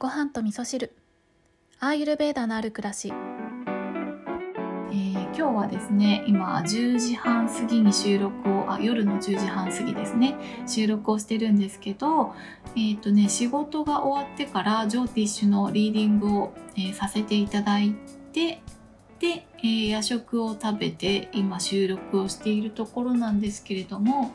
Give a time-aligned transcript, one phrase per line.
[0.00, 0.94] ご飯と味噌汁。
[1.80, 10.36] アーユルベーダのある暮らし、えー、今日はですね今10時半過ぎに収録をあ夜の10時半過ぎですね。
[10.68, 12.32] 収録をしてるんですけど
[12.76, 17.92] えっ、ー、とね仕事が終わってからジョーティッシュのリーディングを、えー、させていただい
[18.32, 18.62] て
[19.20, 24.32] で、えー、夜食を食べて今収録をしているところなんですけれども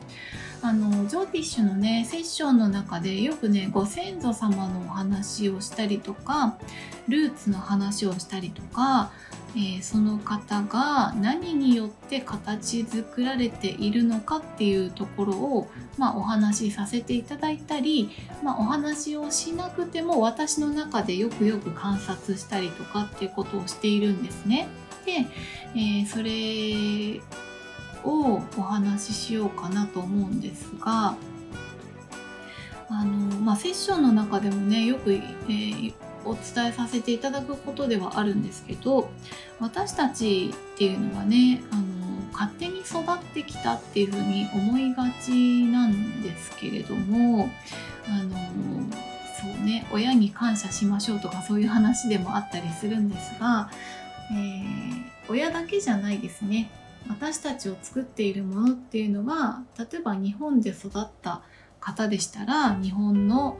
[0.62, 6.56] あのジョーティッシュのねセッションの中でよくねご先祖様のお話をしたりとか
[7.08, 9.12] ルーツの話をしたりとか、
[9.54, 18.10] えー、その方が何によって形作られているのかっていうところを、まあ、お話しさせていただいたり、
[18.42, 24.66] まあ、お話をしなくても私の中でよくよく観察したりとかっていうことをしているんですね。
[25.04, 25.26] で、
[25.74, 27.20] えー、それ
[28.04, 31.16] をお話ししようかなと思うんですが
[32.90, 35.94] あの、まあ、セッションの中でもねよく、えー、
[36.24, 39.10] お伝えさせていただくことではあるんですけど
[39.60, 41.82] 私たちっていうのはねあの
[42.32, 47.48] 勝手に育ってきたっていうふうに思いがちなんですけれども
[48.08, 48.36] あの
[49.40, 53.70] そうね親に感謝しましょうとかそういう話でもあったりするんですが、
[54.32, 56.70] えー、親だけじゃないですね。
[57.08, 61.42] 私たちを作っているものっていうのは例えば日本で育った
[61.78, 63.58] 方でしたら日本の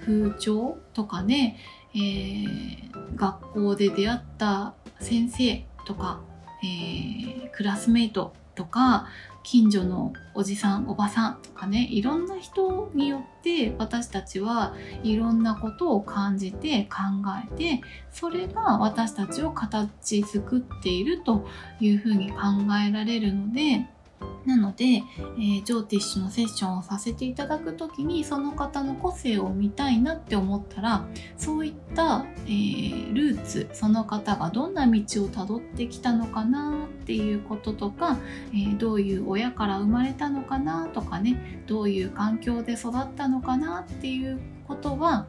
[0.00, 1.58] 風潮とかね、
[1.94, 6.20] えー、学校で出会った先生とか、
[6.64, 9.08] えー、クラスメイトとか
[9.46, 16.98] 近所のおじさんおばさんとかねいろんな人によって私たちはいろんなことを感じて考
[17.48, 17.80] えて
[18.10, 21.46] それが私たちを形作っていると
[21.78, 22.38] いうふうに考
[22.84, 23.86] えられるので
[24.46, 31.04] なので、えー、ジョーティッシュのセッションをさせていただく時にその方の個性を見たいなって思ったら
[31.36, 38.18] そういった、えー、ルーツその方がどんな道をたどってきたのかなっていうこととか、
[38.52, 44.38] えー、どういう親から生まれたのかなとかねどういう環境で育ったのかなっていう
[44.68, 45.26] ことは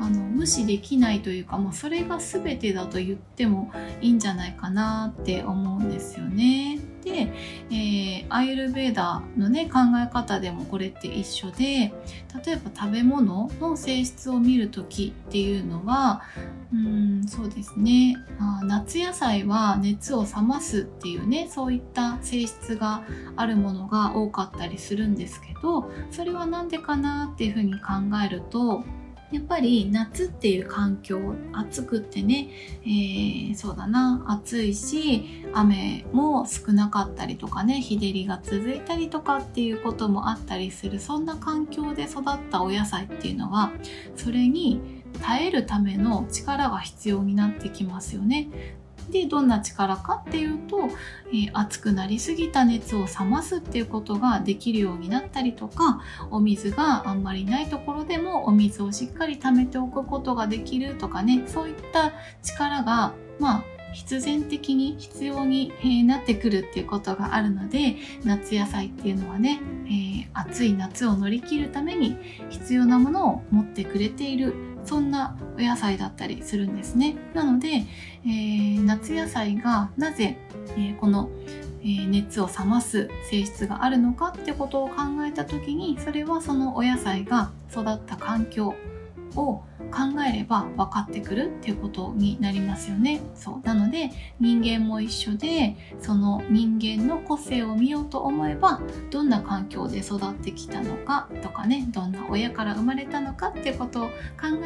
[0.00, 6.78] あの無視できないというかもうそれが全てだと言ってもいいんじゃないかなって思うんですよね。
[7.04, 7.32] で、
[7.70, 11.92] えー、アイルベーダーのね考え方でもこれって一緒で
[12.44, 16.22] 例えば食べ物の性質を見る時っていうのは
[16.72, 18.16] うんそうですね。
[18.38, 23.02] あ夏野菜は熱を冷ますっていうねそういった性質が
[23.36, 27.80] あるものが多かったりするんですけどそれは何でかなっていうふうに考
[28.24, 28.84] えると
[29.32, 32.48] やっぱり夏っていう環境暑くってね、
[32.82, 43.70] えー、そうだな暑いし雨も少なかったりとかね日照りが続いたりとかっていうこともあったりするそんな環境で育ったお野菜っていうのは
[44.16, 48.48] それに耐えるための力が必要になってきますよね。
[49.10, 50.88] でどんな力かっていうと、
[51.28, 56.00] えー、熱くなりすぎた熱を冷ますっていうことができるようになったりとか
[56.30, 62.12] お水があんまりないところでもお水をしっかり溜めておくことができるとかねそういった
[62.42, 72.16] 力がまあ必然的に必要に、えなってくるっていうことがあるので夏野菜っていうのはね、えー、暑い夏を乗り切るために
[72.48, 77.16] 必要なものを持ってくれているそんなお野菜だったりするんですね。
[77.34, 77.84] なので、
[78.24, 80.38] えー、夏野菜がなぜ、
[80.70, 81.30] えー、この、
[81.82, 84.94] え、熱を冷ます性質があるのかってことを考
[85.26, 88.74] えた時にそれはそのお野菜が育った環境
[89.36, 93.20] を考えれば分かってくるっていうことになりますよね。
[93.34, 98.80] そうなので人間も一緒でその人間の個性を見ようと思えば
[99.10, 104.12] どんな環境で育ってきたのかとかねどんな親から生まれたのかっていうことを考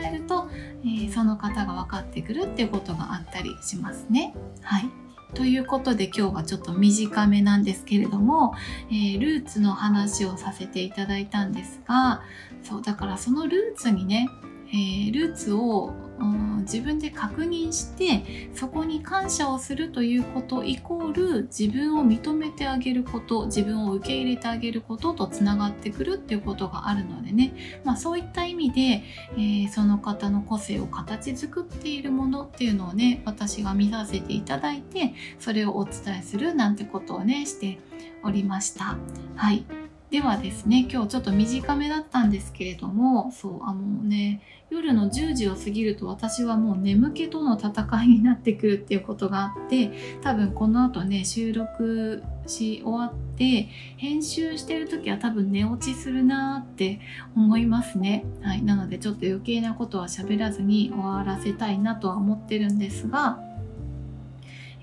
[0.05, 0.49] えると、
[0.83, 4.35] えー、その方が分かってくるっていうことがあったりしますね。
[4.63, 5.05] はい
[5.35, 8.55] ということで今日はちょっと短めなんですけれども、
[8.89, 12.23] えー、ルーツの話をさせていただいたんですが
[12.63, 14.29] そうだからそのルーツにね
[14.75, 27.55] えー、ルーツを、うん、自分で確認してそこに感謝をするということイコール自分を認めてあげること自分を受け入れてあげることとつながってくるっていうことがあるのでね、
[27.85, 29.05] まあ、そういった意味で、
[29.35, 37.79] えー、その方の個性を形作っているものっていうのをね私が見させていただいてそれをお伝えするなんてことをねして
[38.25, 38.97] おりました。
[39.37, 39.84] はい
[40.15, 49.91] ではですね今日ちょっと短めだったんですけれどもそうあのね夜の10時を過ぎると私はもう眠気との戦いになってくるっていうことがあって
[50.23, 57.01] 多分この後ね収録し終わって編集してる時は多分寝落ちするなって
[57.35, 58.25] 思いますね。
[58.41, 63.41] はい、なのでちょっと余計なことは喋らずに終わらせたいなとは思ってるんですが、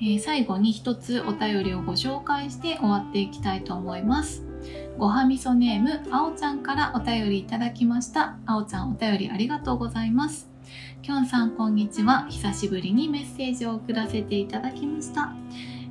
[0.01, 4.43] え、最後に一つお便りをご紹介して終わっていきたいと思います。
[4.97, 8.37] ごはみそネームあおちゃんからお便りいただきました。
[8.45, 10.49] あおちゃんお便りありがとうございます。
[11.01, 12.27] きょんさんこんにちは。
[12.29, 15.33] 久しぶりにメッセージを送らせていただきました。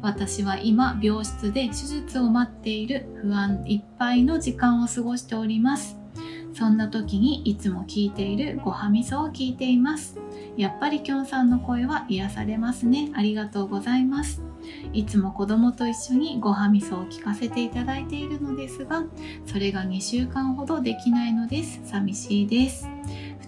[0.03, 6.00] 私は今病室で手術を待っている不安いっぱいの時間を過ごしております
[6.53, 10.19] そんな時にいつも聞いているごはみそを聞いています。
[10.57, 13.11] やっぱりきょんさんの声は癒されますね。
[13.15, 14.43] ありがとうございます。
[14.93, 19.05] いつも子供と一緒にごはみそを聞かせていただいているのですが
[19.47, 21.81] それが2週間ほどできないのです。
[21.85, 22.89] 寂しいです。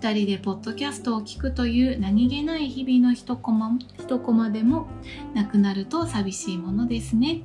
[0.00, 4.88] 2人でポッドキャストを聞くという何気ない日々の一コマ一コマでも
[5.32, 7.42] なくなると寂しいものですね。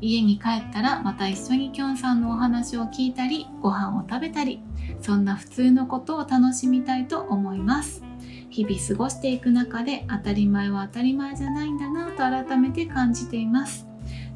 [0.00, 4.60] 家に帰ったらまた一緒にきょんさんのお話を聞いたりご飯を食べたり
[5.02, 8.02] そんな普通のことを楽しみたいと思います。
[8.50, 13.86] 日々過ごしていく中で当たり前は当たり前じゃないんだなと改めて感じています。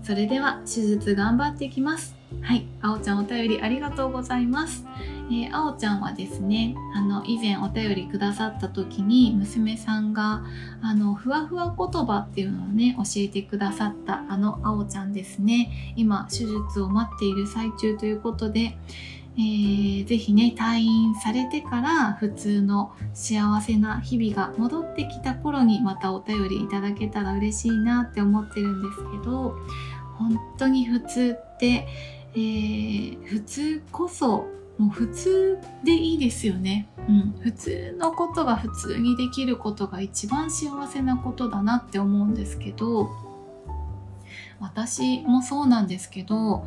[0.03, 2.17] それでは手術頑張っていきます。
[2.41, 2.67] はい。
[2.81, 4.85] あおちゃんお便りありがとうございます。
[5.29, 10.45] えー、あおちゃんはですねあの以前お便りくださった時に娘さんが
[10.81, 15.95] あのふわふわ言葉っていうのをね教えてくださったあのあおちゃんですね。
[15.97, 18.79] 今手術を待っている最中ということで
[19.39, 29.55] えー、ぜひね退院されてから普通の幸せな日々が戻ってきた頃にまたお便りいただけたら嬉しいなって思ってるんですけど
[30.19, 31.87] 本当に普通って、
[32.35, 34.47] えー、普通こそ
[34.79, 36.87] もう普通でいいですよね。
[37.09, 43.11] うん、普通のことが普通にできることが一番幸せなことだなって思うんですけど
[44.61, 46.67] 私もそうなんですけど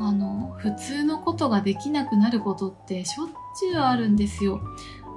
[0.00, 4.60] あの普通のことができなくなることってしょっちゅうあるんですよ。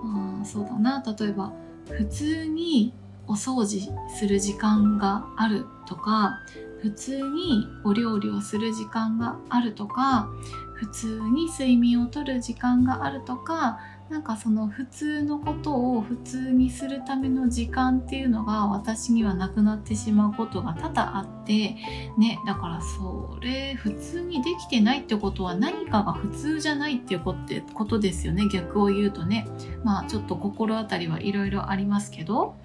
[0.05, 1.53] あそうだな例えば
[1.89, 2.93] 普通に
[3.25, 3.89] お掃除
[4.19, 6.41] する時間があるとか
[6.81, 10.27] 普通にお料理をする時間があるとか
[10.75, 13.79] 普通に睡眠をとる時間があるとか
[14.09, 21.75] なんかその普通のことを普通にするための時間っていうのが私にはなくなってしまうことが多々あって
[22.17, 28.47] ねだからそれ普通にできてないってことは何かが普通じゃないっていうことですよね。
[28.49, 29.47] 逆を言うとね。
[29.83, 32.55] まあちょっと心当たりはいろいろありますけど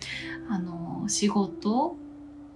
[0.49, 1.97] あの仕事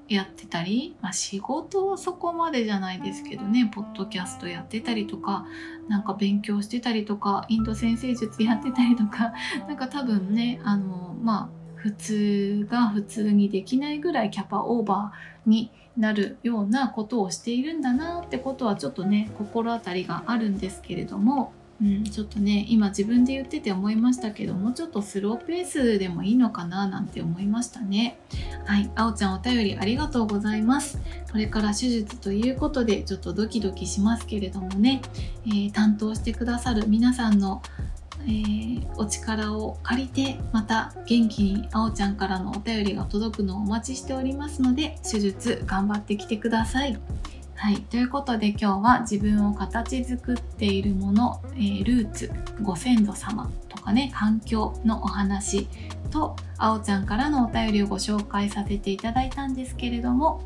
[0.09, 5.47] やってたり、まあ、仕事はそこまでじゃないですけどねポッドキャストやってたりとか
[5.89, 9.33] なんか勉強してたりとかインド先生術やってたりとか
[9.69, 28.19] なんか多分ねあのまあ普通が普通にできないぐらいキャパオーバーになるようなことをしているんだなってことはちょっとね心当たりがあるんですけれどもうん、ちょっとね今自分で言ってて思いましたけどもうちょっとスローペースでもいいのかななんて思いましたね。
[28.65, 31.01] はいあおちゃんお便りありがとうございます。
[31.31, 35.03] これから手術ということでちょっとドキドキしますけれどもね、
[35.47, 37.63] えー、担当してくださる皆さんの
[38.25, 46.99] えー、お力を借りてまた元気にあおちゃんからのお便りが届くのをお待ちしておりますので手術頑張ってきてください。
[47.55, 55.69] はい、ということで今日は自分を形作っているもの、えー、ルーツご先祖様とかね環境のお話
[56.11, 60.43] とあおちゃんからのお便りをご紹介させていただいたんですけれども、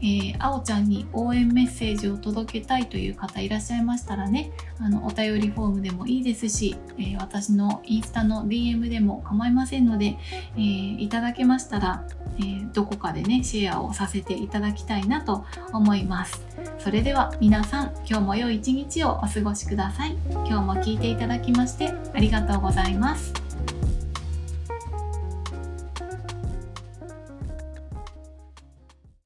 [0.00, 10.16] えー、あおちゃんに応援メッセージを届けたいという方いらっしゃいましたらねあのお便りフォームでもいいですし、えー、私のインスタの DM でも構いませんので、
[10.56, 12.06] えー、いただけましたら、
[12.40, 16.44] えどこかでねシェアをさせていただきたいなと思います。
[16.78, 20.16] それでは皆さん今日も良い一日をお過ごしください。
[20.30, 23.49] 今日も聞いていただきましてありがとうございます。